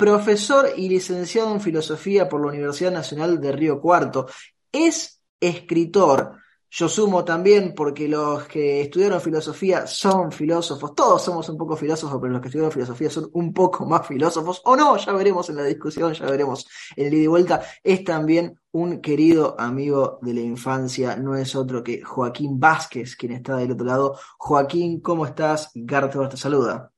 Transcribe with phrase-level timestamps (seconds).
[0.00, 4.26] profesor y licenciado en filosofía por la Universidad Nacional de Río Cuarto.
[4.72, 6.38] Es escritor.
[6.70, 10.94] Yo sumo también porque los que estudiaron filosofía son filósofos.
[10.94, 14.62] Todos somos un poco filósofos, pero los que estudiaron filosofía son un poco más filósofos.
[14.64, 17.62] O no, ya veremos en la discusión, ya veremos en el ida y vuelta.
[17.84, 21.14] Es también un querido amigo de la infancia.
[21.14, 24.18] No es otro que Joaquín Vázquez, quien está del otro llado.
[24.38, 25.70] Joaquín, ¿cómo estás?
[25.74, 26.89] Garto te saluda.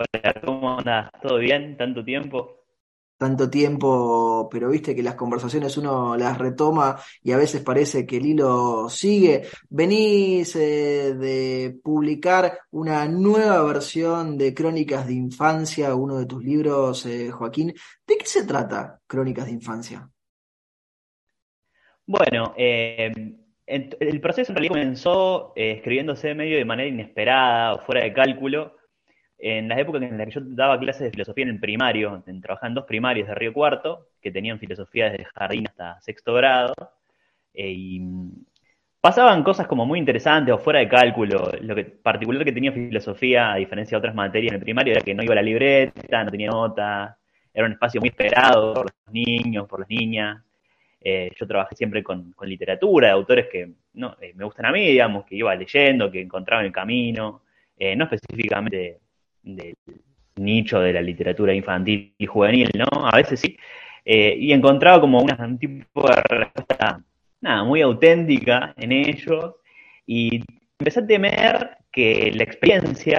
[0.00, 1.10] Hola, ¿cómo andas?
[1.20, 1.76] ¿Todo bien?
[1.76, 2.62] ¿Tanto tiempo?
[3.16, 8.18] Tanto tiempo, pero viste que las conversaciones uno las retoma y a veces parece que
[8.18, 9.42] el hilo sigue.
[9.68, 17.04] Venís eh, de publicar una nueva versión de Crónicas de Infancia, uno de tus libros,
[17.06, 17.74] eh, Joaquín.
[18.06, 20.08] ¿De qué se trata Crónicas de Infancia?
[22.06, 23.12] Bueno, eh,
[23.66, 28.77] el proceso en realidad comenzó escribiéndose medio de manera inesperada o fuera de cálculo
[29.38, 32.68] en las épocas en las que yo daba clases de filosofía en el primario, trabajaba
[32.68, 36.74] en dos primarios de Río Cuarto, que tenían filosofía desde jardín hasta sexto grado,
[37.54, 38.00] eh, y
[39.00, 41.52] pasaban cosas como muy interesantes o fuera de cálculo.
[41.60, 45.02] Lo que particular que tenía filosofía, a diferencia de otras materias en el primario, era
[45.02, 47.16] que no iba a la libreta, no tenía notas,
[47.54, 50.42] era un espacio muy esperado por los niños, por las niñas.
[51.00, 54.84] Eh, yo trabajé siempre con, literatura, de autores que no, eh, me gustan a mí,
[54.88, 57.42] digamos, que iba leyendo, que encontraba en el camino,
[57.96, 58.98] no específicamente
[59.56, 59.74] del
[60.36, 63.06] nicho de la literatura infantil y juvenil, ¿no?
[63.06, 63.56] A veces sí.
[64.04, 67.02] Eh, y encontraba como una, un tipo de respuesta,
[67.40, 69.56] nada, muy auténtica en ellos.
[70.06, 70.42] Y
[70.78, 73.18] empecé a temer que la experiencia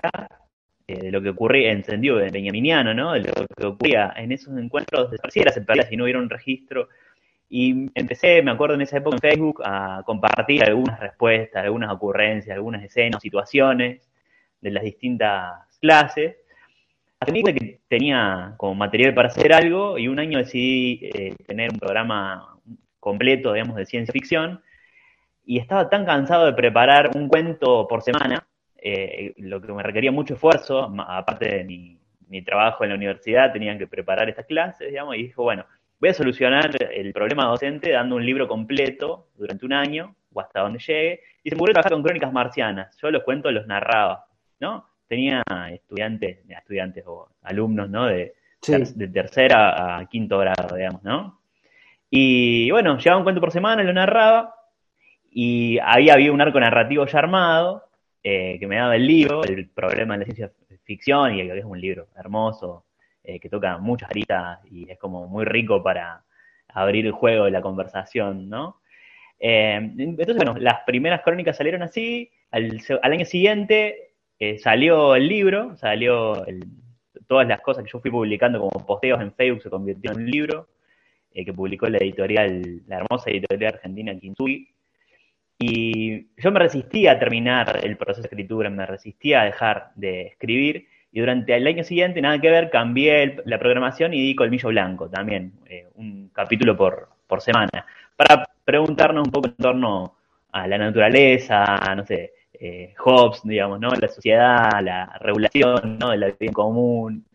[0.87, 3.13] eh, de lo que ocurría en sentido de benjaminiano, ¿no?
[3.13, 6.89] De lo que ocurría en esos encuentros desapareciera, se perdía si no hubiera un registro.
[7.49, 12.55] Y empecé, me acuerdo en esa época en Facebook, a compartir algunas respuestas, algunas ocurrencias,
[12.55, 14.09] algunas escenas, situaciones
[14.61, 16.35] de las distintas clases,
[17.19, 21.79] hasta que tenía como material para hacer algo y un año decidí eh, tener un
[21.79, 22.57] programa
[22.99, 24.61] completo, digamos, de ciencia ficción
[25.49, 28.45] y estaba tan cansado de preparar un cuento por semana,
[28.77, 33.79] eh, lo que me requería mucho esfuerzo, aparte de mi, trabajo en la universidad, tenían
[33.79, 35.65] que preparar estas clases, digamos, y dijo, bueno,
[35.99, 40.61] voy a solucionar el problema docente dando un libro completo durante un año o hasta
[40.61, 44.27] donde llegue, y se me ocurrió trabajar con crónicas marcianas, yo los cuentos los narraba,
[44.59, 44.87] ¿no?
[45.09, 45.43] Tenía
[45.73, 48.05] estudiantes, estudiantes o alumnos, ¿no?
[48.05, 48.35] De,
[48.67, 51.41] de tercera a quinto grado, digamos, ¿no?
[52.09, 54.55] Y bueno, llevaba un cuento por semana, lo narraba,
[55.31, 57.83] y ahí había un arco narrativo ya armado,
[58.23, 60.51] eh, que me daba el libro, el problema de la ciencia
[60.83, 62.85] ficción, y que es un libro hermoso,
[63.23, 66.23] eh, que toca muchas aristas y es como muy rico para
[66.69, 68.81] abrir el juego de la conversación, ¿no?
[69.39, 74.08] Eh, entonces, bueno, las primeras crónicas salieron así, al, al año siguiente
[74.39, 76.45] eh, salió el libro, salió
[77.27, 80.25] todas las cosas que yo fui publicando como posteos en Facebook se convirtió en un
[80.25, 80.67] libro
[81.31, 84.67] eh, que publicó la editorial, la hermosa editorial argentina Kintsugi.
[85.59, 90.21] Y yo me resistía a terminar el proceso de escritura, me resistía a dejar de
[90.21, 90.87] escribir.
[91.11, 95.09] Y durante el año siguiente, nada que ver, cambié la programación y di Colmillo Blanco
[95.09, 97.85] también, eh, un capítulo por, por semana,
[98.15, 100.15] para preguntarnos un poco en torno
[100.51, 103.89] a la naturaleza, no sé, eh, Hobbes, digamos, ¿no?
[103.89, 106.13] La sociedad, la regulación, ¿no?
[106.15, 107.25] La vida común.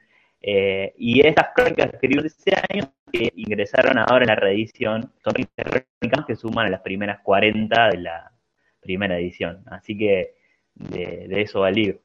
[0.41, 5.33] Eh, y estas crónicas que escribí ese año que ingresaron ahora en la reedición, son
[5.33, 8.33] crónicas que suman a las primeras 40 de la
[8.81, 9.63] primera edición.
[9.67, 10.35] Así que
[10.75, 12.01] de, de eso va el libro.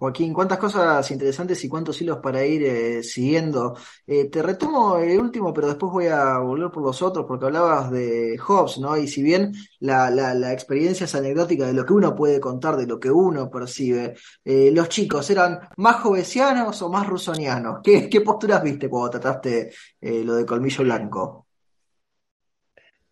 [0.00, 3.76] Joaquín, cuántas cosas interesantes y cuántos hilos para ir eh, siguiendo.
[4.06, 7.90] Eh, te retomo el último, pero después voy a volver por los otros, porque hablabas
[7.90, 8.96] de Hobbes, ¿no?
[8.96, 12.98] Y si bien la, experiencia es anecdótica de lo que uno puede contar, de lo
[12.98, 17.80] que uno percibe, eh, los chicos eran más jovesianos o más rusonianos.
[17.82, 19.70] ¿Qué, qué posturas viste cuando trataste
[20.00, 21.46] lo de Colmillo Blanco?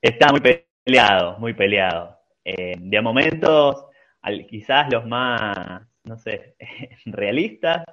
[0.01, 2.17] Está muy peleado, muy peleado.
[2.43, 3.85] de momentos,
[4.49, 6.57] quizás los más no sé,
[7.07, 7.85] realistas.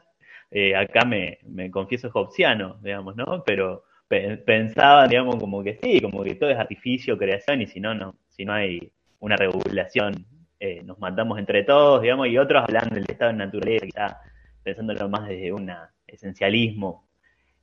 [0.51, 3.43] Eh, acá me, me confieso hobbesiano, digamos, ¿no?
[3.45, 7.93] Pero pensaba, digamos, como que sí, como que todo es artificio, creación, y si no,
[7.93, 10.25] no, si no hay una regulación,
[10.59, 14.21] eh, nos matamos entre todos, digamos, y otros hablan del estado de naturaleza, quizá
[14.63, 15.71] pensándolo más desde un
[16.07, 17.05] esencialismo.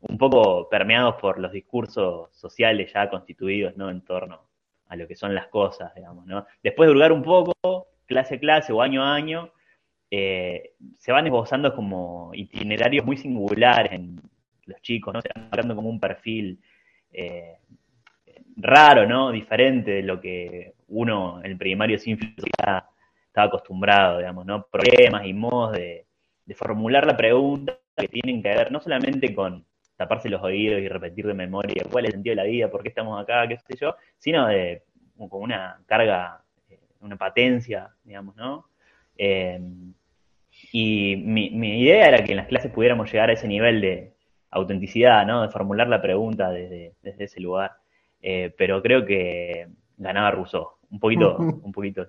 [0.01, 3.89] un poco permeados por los discursos sociales ya constituidos, ¿no?
[3.89, 4.49] En torno
[4.89, 6.45] a lo que son las cosas, digamos, ¿no?
[6.63, 7.55] Después de hurgar un poco,
[8.07, 9.53] clase a clase o año a año,
[10.15, 14.21] eh, se van esbozando como itinerarios muy singulares en
[14.67, 15.23] los chicos, ¿no?
[15.23, 16.61] Se van marcando como un perfil
[17.15, 17.57] eh,
[18.57, 19.31] raro, ¿no?
[19.33, 22.85] Diferente de lo que uno en el primario sin filosofía
[23.27, 24.67] estaba acostumbrado, digamos, ¿no?
[24.67, 26.05] Problemas y modos de,
[26.57, 29.65] formular la pregunta que tienen que ver no solamente con
[29.97, 32.83] taparse los oídos y repetir de memoria cuál es el sentido de la vida, por
[32.83, 34.83] qué estamos acá, qué sé yo, sino de
[35.17, 38.67] con una carga, eh, una patencia, digamos, ¿no?
[40.73, 44.15] Y mi, mi, idea era que en las clases pudiéramos llegar a ese nivel de
[44.51, 45.43] autenticidad, ¿no?
[45.43, 47.73] De formular la pregunta desde, desde ese lugar.
[48.23, 52.07] Eh, pero creo que ganaba Rousseau, un poquito, un poquito.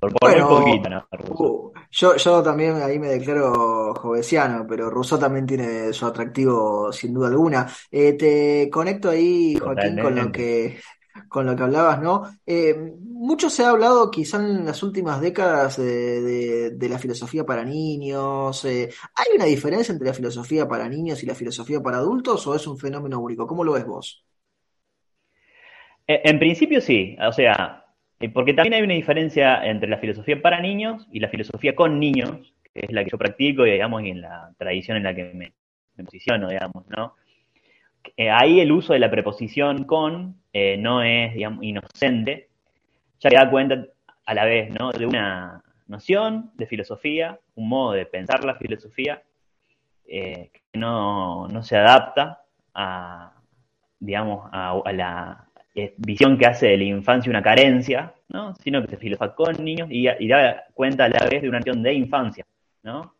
[0.00, 1.04] Por, un poquito, ¿no?
[1.30, 7.12] Uh, yo, yo también ahí me declaro jovesiano, pero Rousseau también tiene su atractivo sin
[7.12, 7.66] duda alguna.
[7.90, 10.78] Eh, te conecto ahí, Joaquín, con lo que
[11.28, 12.24] con lo que hablabas, ¿no?
[12.46, 18.64] Eh, mucho se ha hablado quizá en las últimas décadas de, la filosofía para niños.
[18.64, 22.66] ¿Hay una diferencia entre la filosofía para niños y la filosofía para adultos o es
[22.66, 23.46] un fenómeno único?
[23.46, 24.24] ¿Cómo lo ves vos?
[26.06, 27.84] Eh, en principio sí, o sea,
[28.18, 32.00] eh, porque también hay una diferencia entre la filosofía para niños y la filosofía con
[32.00, 35.32] niños, que es la que yo practico, digamos, y en la tradición en la que
[35.32, 35.52] me,
[36.02, 37.14] posiciono, digamos, ¿no?
[38.16, 42.48] Eh, ahí el uso de la preposición con no es, inocente,
[43.20, 43.86] ya que da cuenta
[44.26, 44.90] a la vez, ¿no?
[44.92, 49.22] De una noción de filosofía, un modo de pensar la filosofía
[50.04, 52.42] que no, no, se adapta
[52.74, 53.32] a,
[54.00, 55.46] digamos, a la,
[55.96, 58.54] visión que hace de la infancia una carencia, ¿no?
[58.56, 61.82] sino que se filosofa con niños y, da cuenta a la vez de una noción
[61.82, 62.44] de infancia.
[62.82, 63.14] ¿no?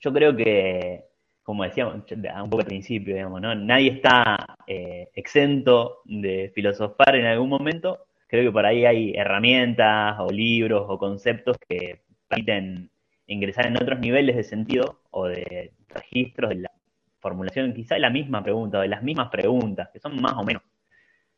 [0.00, 1.04] Yo creo que,
[1.50, 3.52] como decíamos un poco al principio, digamos, ¿no?
[3.56, 8.06] nadie está eh, exento de filosofar en algún momento.
[8.28, 12.88] Creo que por ahí hay herramientas o libros o conceptos que permiten
[13.26, 16.70] ingresar en otros niveles de sentido o de registros de la
[17.18, 20.44] formulación quizá de la misma pregunta, o de las mismas preguntas, que son más o
[20.44, 20.62] menos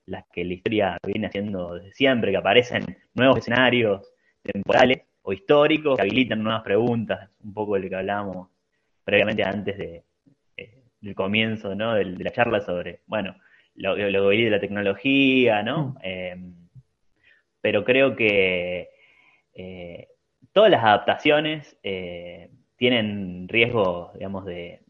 [0.04, 4.12] las que la historia viene haciendo desde siempre, que aparecen nuevos escenarios
[4.42, 8.51] temporales o históricos que habilitan nuevas preguntas, un poco de lo que hablábamos
[9.04, 10.04] previamente antes de,
[10.56, 11.94] eh, del comienzo ¿no?
[11.94, 13.36] de, la charla sobre, bueno,
[13.76, 15.88] lo, lo de la tecnología, ¿no?
[15.88, 15.98] Mm.
[16.02, 16.36] Eh,
[17.60, 18.90] pero creo que
[19.54, 20.08] eh,
[20.52, 21.78] todas las adaptaciones
[22.76, 24.80] tienen riesgo, digamos, de,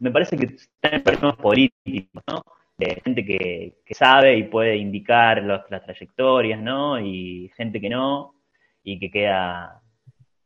[0.00, 2.42] me parece que están en problemas políticos, ¿no?
[2.78, 6.98] De gente que, sabe y puede indicar las trayectorias, ¿no?
[6.98, 8.34] Y gente que no,
[8.82, 9.82] y que queda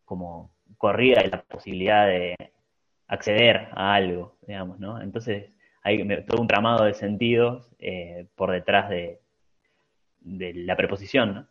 [0.05, 2.35] como corrida de la posibilidad de
[3.09, 5.01] acceder a algo, digamos, ¿no?
[5.01, 5.51] Entonces
[5.83, 9.21] hay todo un tramado de sentidos eh, por detrás de,
[10.21, 11.47] la preposición, ¿no?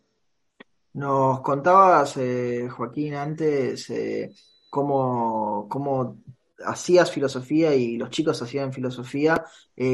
[0.94, 4.32] Nos contabas, eh, Joaquín, antes eh,
[4.70, 6.18] cómo, cómo
[6.66, 9.44] hacías filosofía y los chicos hacían filosofía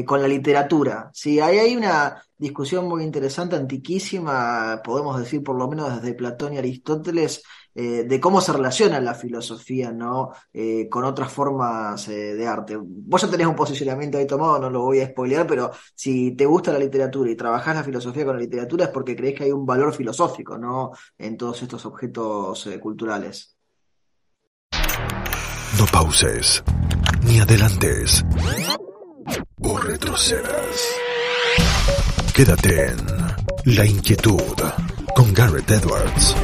[0.06, 1.10] con la literatura.
[1.12, 6.58] Sí, hay una discusión muy interesante, antiquísima, podemos decir por lo menos desde Platón y
[6.58, 7.42] Aristóteles,
[7.74, 10.32] eh, de cómo se relaciona la filosofía ¿no?
[10.52, 12.78] Eh, con otras formas de arte.
[12.80, 16.46] Vos ya tenés un posicionamiento ahí tomado, no lo voy a spoilear, pero si te
[16.46, 19.52] gusta la literatura y trabajás la filosofía con la literatura es porque crees que hay
[19.52, 20.92] un valor filosófico ¿no?
[21.18, 23.56] en todos estos objetos culturales.
[25.78, 26.62] No pauses,
[27.24, 28.22] ni adelantes,
[29.62, 30.88] o retrocedas.
[32.34, 34.56] Quédate en La Inquietud
[35.14, 36.34] con Garrett Edwards.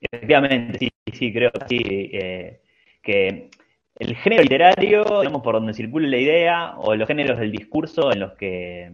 [0.00, 2.60] Efectivamente, sí, sí, creo que sí, eh,
[3.02, 3.50] que
[3.98, 8.20] el género literario, digamos, por donde circula la idea, o los géneros del discurso en
[8.20, 8.92] los que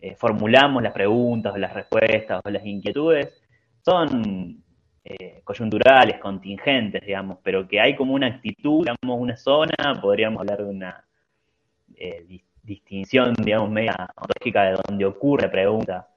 [0.00, 3.40] eh, formulamos las preguntas, o las respuestas, o las inquietudes,
[3.84, 4.62] son
[5.04, 10.58] eh, coyunturales, contingentes, digamos, pero que hay como una actitud, digamos, una zona, podríamos hablar
[10.58, 11.02] de una
[12.62, 16.08] distinción, digamos, media ontológica de donde ocurre pregunta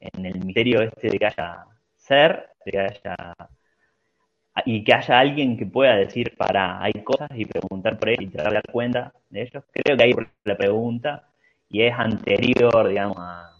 [0.00, 3.16] en el misterio este de que haya ser, que haya
[4.64, 8.28] y que haya alguien que pueda decir para hay cosas y preguntar por ello y
[8.28, 9.64] tratar de dar cuenta de ellos.
[9.72, 11.28] Creo que hay la pregunta
[11.68, 13.56] y es anterior, digamos, a,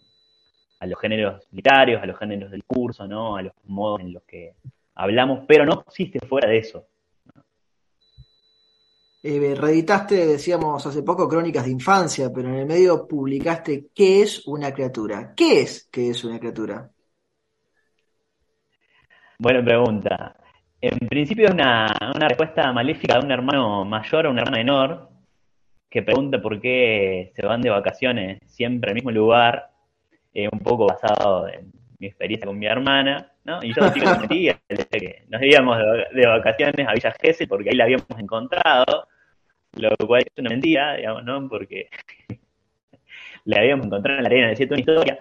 [0.81, 3.37] a los géneros literarios, a los géneros del curso, ¿no?
[3.37, 4.55] A los modos en los que
[4.95, 6.87] hablamos, pero no existe fuera de eso.
[9.23, 14.47] Eh, reeditaste, decíamos hace poco, Crónicas de Infancia, pero en el medio publicaste ¿Qué es
[14.47, 15.35] una criatura?
[15.35, 16.89] ¿Qué es qué es una criatura?
[19.39, 20.35] Buena pregunta.
[20.81, 25.09] En principio es una, una respuesta maléfica de un hermano mayor a un hermano menor
[25.91, 29.71] que pregunta por qué se van de vacaciones siempre al mismo lugar,
[30.33, 33.63] eh, un poco basado en mi experiencia con mi hermana, ¿no?
[33.63, 34.51] Y yo sí que metí,
[34.91, 35.79] que nos íbamos
[36.15, 39.07] de, vacaciones a Villa Gesell porque ahí la habíamos encontrado,
[39.73, 41.49] lo cual es una mentira, digamos, ¿no?
[41.49, 41.89] Porque
[43.45, 45.19] la habíamos encontrado en la arena, decía una historia,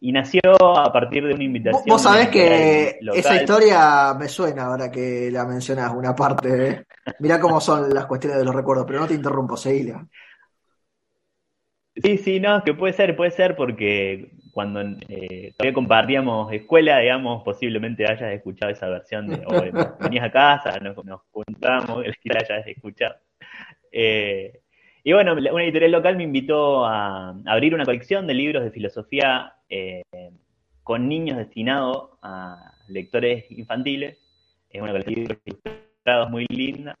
[0.00, 0.40] y nació
[0.78, 1.84] a partir de una invitación.
[1.86, 6.68] Vos sabés que esa historia me suena ahora que la mencionás, una parte.
[6.68, 6.84] ¿eh?
[7.18, 10.06] Mirá cómo son las cuestiones de los recuerdos, pero no te interrumpo, seguila.
[11.96, 17.42] Sí, sí, no, que puede ser, puede ser porque cuando eh, todavía compartíamos escuela, digamos,
[17.42, 19.60] posiblemente hayas escuchado esa versión de, o
[20.00, 23.16] venías a casa, nos, nos juntamos, que hayas escuchado.
[23.90, 24.60] Eh,
[25.04, 29.54] y bueno, una editorial local me invitó a abrir una colección de libros de filosofía
[29.68, 30.02] eh,
[30.82, 34.18] con niños destinados a lectores infantiles.
[34.70, 36.94] Es una colección de libros ilustrados muy linda.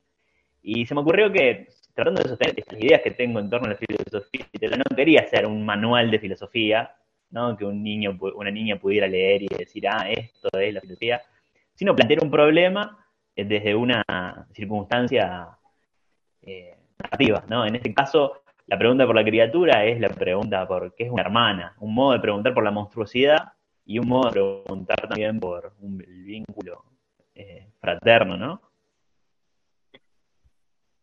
[0.62, 3.70] Y se me ocurrió que, tratando de sostener estas ideas que tengo en torno a
[3.70, 6.94] la filosofía, no quería hacer un manual de filosofía,
[7.30, 7.56] ¿no?
[7.56, 11.22] que un niño, una niña pudiera leer y decir, ah, esto es la filosofía,
[11.74, 14.04] sino plantear un problema eh, desde una
[14.52, 15.48] circunstancia
[16.42, 17.66] eh, narrativa, ¿no?
[17.66, 21.22] En este caso, la pregunta por la criatura es la pregunta por qué es una
[21.22, 23.52] hermana, un modo de preguntar por la monstruosidad
[23.84, 26.84] y un modo de preguntar también por un vínculo
[27.34, 28.60] eh, fraterno, ¿no?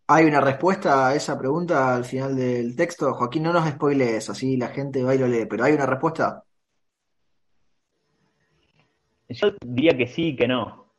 [0.08, 3.12] ¿Hay una respuesta a esa pregunta al final del texto?
[3.16, 6.44] Joaquín, no nos spoilees, así la gente va y lo lee, pero ¿hay una respuesta?
[9.30, 10.94] Yo diría que sí, que no.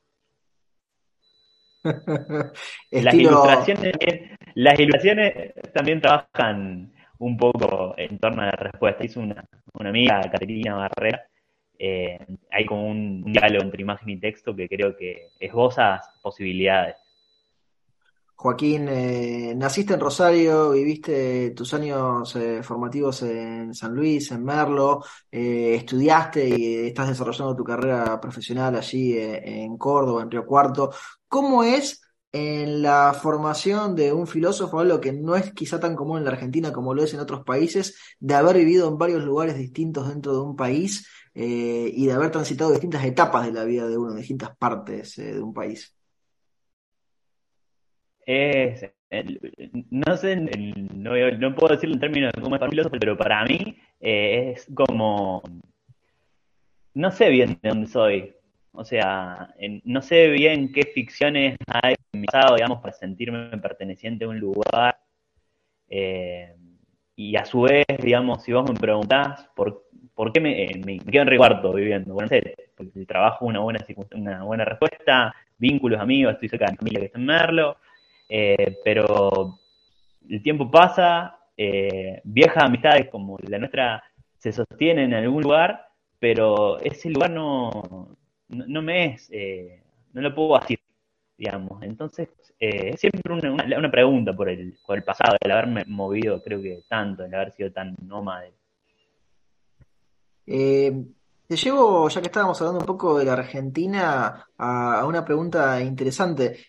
[2.90, 3.92] las, ilustraciones,
[4.56, 9.04] las ilustraciones también trabajan un poco en torno a la respuesta.
[9.04, 9.44] Hizo una,
[9.74, 11.26] una amiga, Caterina Barrera,
[11.78, 12.18] eh,
[12.50, 16.96] hay como un, diálogo entre imagen y texto que creo que esboza posibilidades.
[18.34, 25.02] Joaquín, eh, naciste en Rosario, viviste tus años eh, formativos en San Luis, en Merlo,
[25.30, 30.90] estudiaste y estás desarrollando tu carrera profesional allí en Córdoba, en Río Cuarto.
[31.28, 36.18] ¿Cómo es en la formación de un filósofo, algo que no es quizá tan común
[36.18, 39.56] en la Argentina como lo es en otros países, de haber vivido en varios lugares
[39.56, 43.88] distintos dentro de un país eh, y de haber transitado distintas etapas de la vida
[43.88, 45.92] de uno, distintas partes eh, de un país?
[49.90, 54.52] no sé, no, puedo decirlo en términos de cómo es filósofo, pero para mí eh,
[54.56, 55.42] es como,
[56.94, 58.34] no sé bien de dónde soy,
[58.76, 59.54] o sea,
[59.84, 64.38] no sé bien qué ficciones hay en mi pasado, digamos, para sentirme perteneciente a un
[64.38, 64.98] lugar.
[65.88, 66.54] Eh,
[67.16, 70.98] y a su vez, digamos, si vos me preguntás por, por qué me, eh, me,
[70.98, 76.00] quedo en Recuarto viviendo, bueno, sé, porque el trabajo una buena, una buena respuesta, vínculos,
[76.00, 77.76] amigos, estoy cerca de mi familia que está en Merlo,
[78.28, 79.58] eh, pero
[80.28, 81.38] el tiempo pasa,
[82.24, 84.04] viejas amistades como la nuestra
[84.36, 88.15] se sostienen en algún lugar, pero ese lugar no,
[88.48, 90.80] no, me es, eh, no lo puedo decir,
[91.36, 91.82] digamos.
[91.82, 96.42] Entonces, eh, es siempre una, una, pregunta por el, por el pasado, el haberme movido,
[96.42, 98.54] creo que tanto, el haber sido tan nómade.
[100.46, 101.04] Eh,
[101.48, 106.66] te llevo, ya que estábamos hablando un poco de la Argentina, a, una pregunta interesante.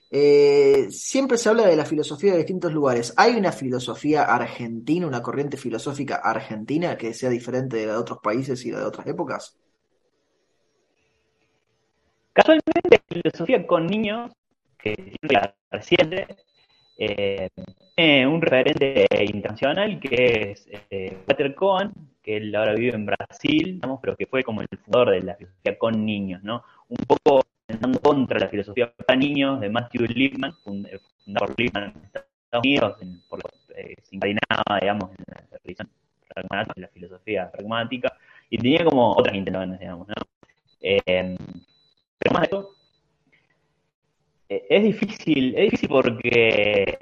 [0.91, 3.13] siempre se habla de la filosofía de distintos lugares.
[3.17, 8.19] ¿Hay una filosofía argentina, una corriente filosófica argentina que sea diferente de la de otros
[8.21, 9.57] países y la de otras épocas?
[12.37, 14.29] Casualmente, filosofía con niños,
[14.77, 16.27] que es reciente,
[16.95, 17.49] eh,
[17.95, 21.91] tiene un referente internacional que es eh, Walter Cohen,
[22.21, 25.79] que él ahora vive en Brasil, pero que fue como el fundador de la filosofía
[25.79, 26.63] con niños, ¿no?
[26.89, 30.51] Un poco intentando contra la filosofía para niños de Matthew Lipman,
[30.91, 32.97] eh, fundado por Lipman en Estados Unidos,
[33.29, 35.89] por lo que se inclinaba, digamos, en la religión
[36.27, 38.13] pragmática, en la filosofía pragmática,
[38.51, 40.13] y tenía como otras intenciones, digamos, ¿no?
[40.81, 41.35] Eh,
[42.31, 42.57] más de
[44.49, 46.97] eh, es difícil, es difícil porque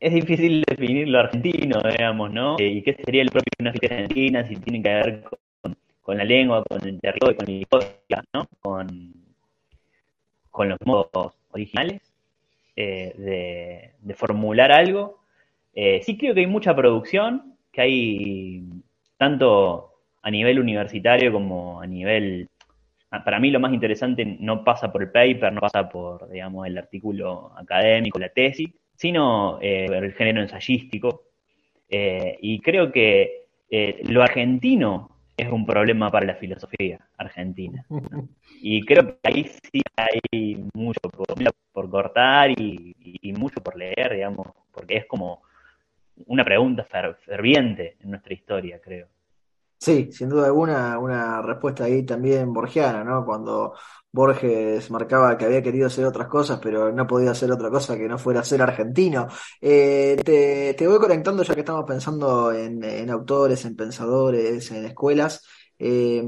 [0.00, 2.56] es difícil definir lo argentino, digamos, ¿no?
[2.58, 5.24] Eh, y qué sería el propio una fiesta argentina, si tiene que ver
[6.02, 8.46] con, la lengua, con el territorio, con la historia, ¿no?
[8.60, 9.20] Con,
[10.68, 12.02] los modos originales
[12.76, 15.20] eh, de, formular algo.
[15.74, 18.64] sí creo que hay mucha producción, que hay
[19.16, 22.48] tanto a nivel universitario como a nivel
[23.10, 26.78] para mí lo más interesante no pasa por el paper, no pasa por, digamos, el
[26.78, 31.24] artículo académico, la tesis, sino eh, el género ensayístico.
[31.88, 37.84] Eh, y creo que eh, lo argentino es un problema para la filosofía argentina.
[38.62, 41.00] Y creo que ahí sí hay mucho
[41.72, 42.94] por, cortar y,
[43.38, 45.40] mucho por leer, digamos, porque es como
[46.26, 46.86] una pregunta
[47.24, 49.08] ferviente en nuestra historia, creo.
[49.82, 53.24] Sí, sin duda alguna, una respuesta ahí también borgiana, ¿no?
[53.24, 53.72] Cuando
[54.12, 58.06] Borges marcaba que había querido hacer otras cosas, pero no podía hacer otra cosa que
[58.06, 59.26] no fuera ser argentino.
[59.58, 60.20] Eh,
[60.76, 65.42] te, voy conectando ya que estamos pensando en, autores, en pensadores, en escuelas.
[65.78, 66.22] Eh,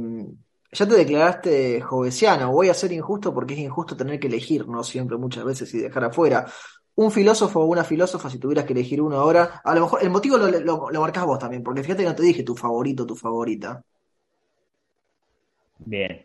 [0.72, 4.82] ya te declaraste jovesiano, voy a ser injusto porque es injusto tener que elegir, no
[4.82, 6.46] siempre, muchas veces, y dejar afuera
[6.94, 10.10] un filósofo o una filósofa, si tuvieras que elegir uno ahora, a lo mejor el
[10.10, 13.16] motivo lo, lo, marcas vos también, porque fíjate que no te dije tu favorito, tu
[13.16, 13.82] favorita.
[15.78, 16.24] Bien.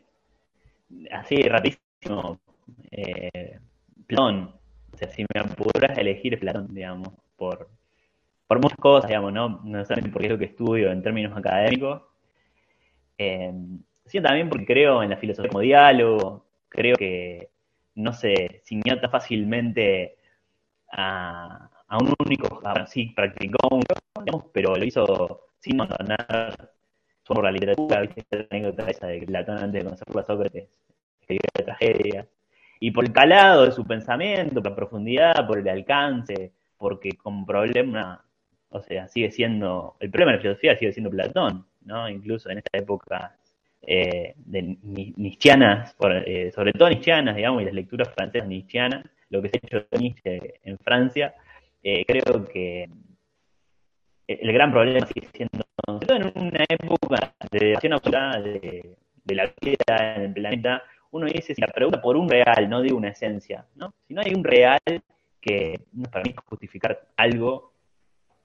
[1.11, 2.39] Así, rapidísimo.
[2.91, 3.59] Eh,
[4.05, 4.53] Platón.
[4.93, 7.69] O sea, si me apuras elegir Platón, digamos, por,
[8.47, 9.61] por muchas cosas, digamos, ¿no?
[9.63, 12.01] No solamente porque es lo que estudio en términos académicos,
[13.17, 13.53] eh,
[14.05, 17.49] sino también porque creo en la filosofía como diálogo, creo que
[17.95, 18.61] no se
[19.01, 20.16] tan fácilmente
[20.91, 23.83] a, un único, sí, practicó un
[24.53, 26.71] pero lo hizo sin abandonar
[27.25, 30.69] por la literatura, viste la anécdota esa de Platón antes de conocer a Sócrates,
[31.19, 32.27] escribió la tragedia,
[32.79, 37.45] y por el calado de su pensamiento, por la profundidad, por el alcance, porque como
[37.45, 38.23] problema,
[38.69, 42.09] o sea, sigue siendo, el problema de la filosofía sigue siendo Platón, ¿no?
[42.09, 43.35] Incluso en esta época
[43.81, 49.49] eh, de nietzscheanas, eh, sobre todo nietzscheanas, digamos, y las lecturas francesas nietzscheanas, lo que
[49.49, 51.35] se ha hecho Nietzsche en Francia,
[51.83, 52.89] eh, creo que
[54.27, 55.63] el gran problema sigue siendo,
[56.09, 61.61] en una época de acción absoluta de, la vida en el planeta, uno dice, si
[61.61, 63.93] la pregunta por un real, no digo una esencia, ¿no?
[64.07, 64.79] Si no hay un real
[65.39, 67.73] que nos permite justificar algo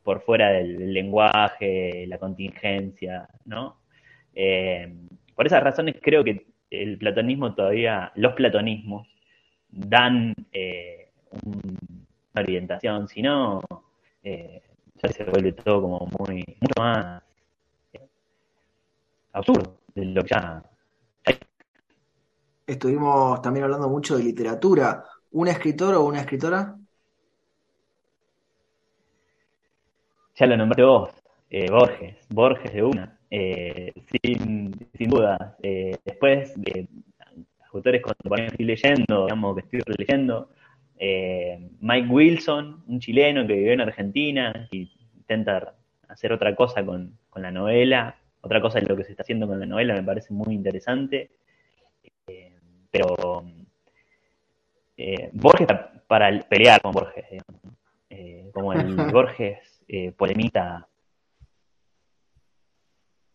[0.03, 3.81] por fuera del, lenguaje, la contingencia, ¿no?
[4.35, 4.93] Eh,
[5.35, 9.09] por esas razones creo que el platonismo todavía, los platonismos,
[9.73, 11.11] dan eh,
[11.45, 13.63] una orientación, si no,
[14.23, 14.63] eh,
[15.03, 17.23] ya se vuelve todo como muy, mucho más
[17.95, 18.07] eh,
[19.33, 20.63] absurdo de lo que ya
[22.65, 25.05] Estuvimos también hablando mucho de literatura.
[25.33, 26.77] ¿Un escritor o una escritora?
[30.37, 31.11] Ya lo nombré vos,
[31.71, 35.57] Borges, Borges de una, sin, sin duda.
[36.05, 36.89] después, de
[37.75, 40.51] autores contemporáneos que estoy leyendo, digamos, que estoy leyendo.
[40.99, 45.75] Eh, Mike Wilson, un chileno que vive en Argentina y intenta
[46.09, 49.59] hacer otra cosa con, la novela, otra cosa de lo que se está haciendo con
[49.59, 51.31] la novela me parece muy interesante.
[52.27, 52.57] Eh,
[52.91, 53.45] pero
[54.97, 55.67] eh, Borges
[56.07, 57.25] para pelear con Borges,
[58.53, 59.83] como el Borges
[60.17, 60.89] polemita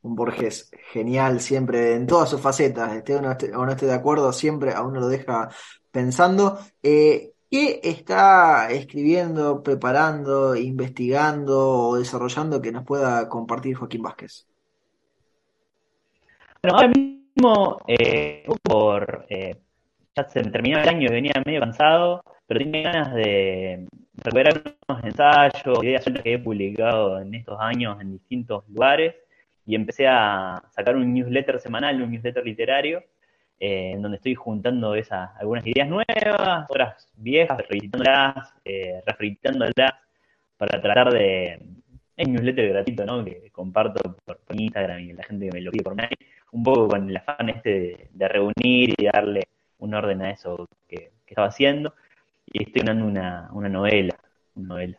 [0.08, 3.32] un Borges genial siempre en todas sus facetas, esté o no
[3.72, 5.50] esté, de acuerdo, siempre a uno lo deja
[5.92, 6.58] pensando.
[6.82, 14.46] Eh, ¿Qué está escribiendo, preparando, investigando o desarrollando que nos pueda compartir Joaquín Vázquez?
[16.62, 19.56] Bueno, ahora mismo, eh, por eh,
[20.14, 25.04] ya se terminó el año y venía medio cansado, pero tenía ganas de recuperar unos
[25.06, 29.16] ensayos, ideas que he publicado en estos años en distintos lugares
[29.68, 33.04] y empecé a sacar un newsletter semanal, un newsletter literario,
[33.60, 39.94] eh, en donde estoy juntando esas, algunas ideas nuevas, otras viejas, revisitándolas, eh, refritándolas,
[40.58, 41.60] para tratar de...
[42.16, 43.24] Es newsletter gratuito, ¿no?
[43.26, 46.18] Que comparto por, Instagram y la gente que me lo pide por mail,
[46.52, 49.44] un poco con el afán este de, reunir y darle
[49.80, 51.94] un orden a eso que, estaba haciendo.
[52.52, 54.16] Y estoy dando una, una novela,
[54.56, 54.98] una novela.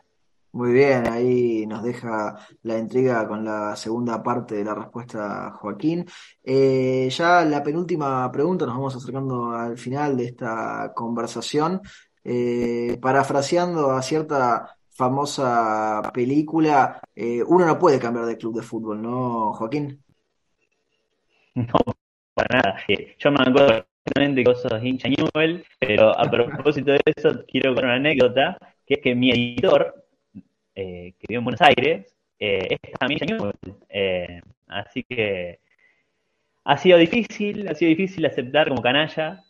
[0.51, 6.05] Muy bien, ahí nos deja la intriga con la segunda parte de la respuesta Joaquín.
[6.43, 11.81] Eh, ya la penúltima pregunta, nos vamos acercando al final de esta conversación.
[12.23, 19.01] Eh, parafraseando a cierta famosa película, eh, uno no puede cambiar de club de fútbol,
[19.01, 20.03] ¿no, Joaquín?
[21.55, 21.73] No,
[22.33, 22.77] para nada.
[23.17, 23.85] Yo me acuerdo
[24.45, 28.99] vos sos hincha Newell, pero a propósito de eso quiero contar una anécdota, que es
[29.01, 30.08] que mi editor
[30.81, 33.19] eh, que vive en Buenos Aires, eh, es también
[33.89, 35.59] eh, así que
[36.63, 39.43] ha sido difícil, ha sido difícil aceptar como canalla,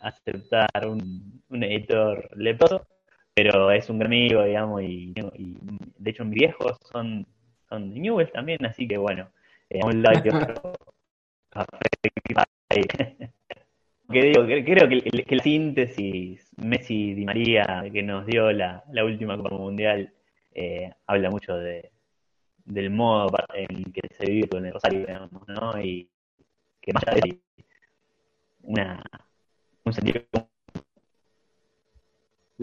[0.00, 2.86] aceptar un, editor leproso,
[3.34, 7.26] pero es un gran amigo, digamos, y, de hecho mis viejos son,
[7.68, 9.28] son de Newell también, así que bueno,
[9.68, 10.30] un like
[14.10, 19.36] que digo, creo que, la síntesis Messi Di María que nos dio la, la última
[19.36, 20.14] Copa Mundial
[20.54, 21.90] eh, habla mucho de,
[22.64, 25.80] del modo en que se vive con el Rosario, digamos, ¿no?
[25.80, 26.10] Y
[26.80, 27.40] que más allá de
[28.62, 29.02] una,
[29.84, 30.22] un sentido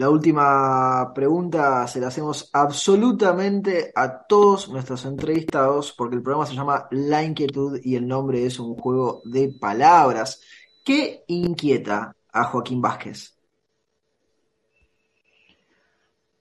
[0.00, 6.54] la última pregunta se la hacemos absolutamente a todos nuestros entrevistados porque el programa se
[6.54, 10.40] llama La Inquietud y el nombre es un juego de palabras.
[10.82, 13.36] ¿Qué inquieta a Joaquín Vázquez?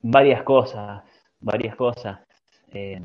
[0.03, 1.03] Varias cosas,
[1.39, 2.19] varias cosas.
[2.71, 3.01] Eh,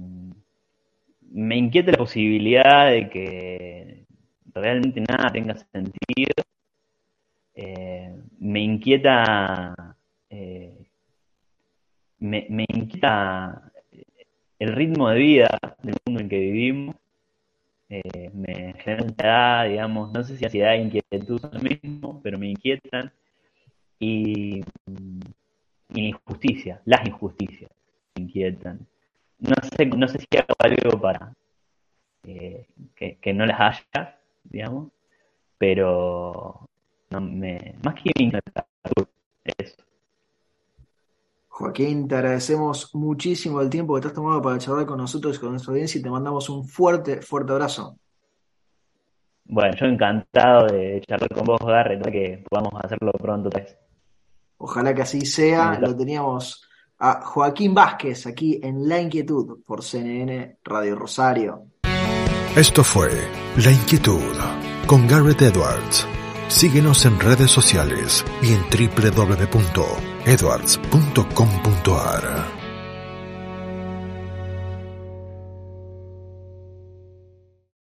[1.30, 4.06] me inquieta la posibilidad de que
[4.52, 6.42] realmente nada tenga sentido.
[7.54, 9.96] Eh, me inquieta
[10.30, 10.86] eh,
[12.18, 13.70] me, me, inquieta
[14.58, 16.96] el ritmo de vida del mundo en que vivimos.
[17.88, 22.48] Me genera ansiedad, digamos, no sé si ansiedad e inquietud son lo mismo, pero me
[22.50, 23.12] inquietan.
[24.00, 24.64] Y,
[25.94, 27.70] injusticia, las injusticias
[28.16, 28.86] inquietan.
[29.38, 31.34] No sé, no sé si hago algo para
[32.24, 34.92] eh, que, no las haya, digamos,
[35.58, 36.68] pero
[37.10, 38.12] no me, más que
[39.58, 39.76] eso.
[41.48, 45.40] Joaquín, te agradecemos muchísimo el tiempo que te has tomado para charlar con nosotros y
[45.40, 47.96] con nuestra audiencia y te mandamos un fuerte, fuerte abrazo.
[49.44, 53.50] Bueno, yo encantado de charlar con vos, Garrett, que podamos hacerlo pronto.
[54.56, 55.78] Ojalá que así sea.
[55.78, 56.66] Lo teníamos
[57.04, 61.66] a Joaquín Vázquez aquí en La Inquietud por CNN Radio Rosario.
[62.56, 63.10] Esto fue
[63.62, 64.32] La Inquietud
[64.86, 66.06] con Garrett Edwards.
[66.48, 71.34] Síguenos en redes sociales y en www edwards.com.ar